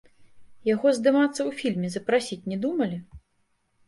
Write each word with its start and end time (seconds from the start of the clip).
Яго 0.69 0.87
здымацца 0.99 1.33
ў 1.33 1.51
фільме 1.59 1.89
запрасіць 1.97 2.39
не 2.53 2.57
думалі? 2.65 2.97